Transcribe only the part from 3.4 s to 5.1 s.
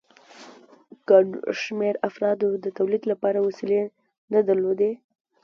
وسیلې نه درلودې